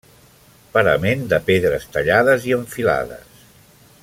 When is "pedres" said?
1.51-1.87